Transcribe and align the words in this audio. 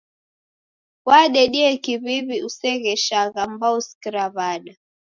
Wadedie 1.07 1.69
kiw'iw'I 1.83 2.37
usegheshagha 2.47 3.41
mbao 3.53 3.75
usikiragha 3.81 4.33
w'ada. 4.35 4.73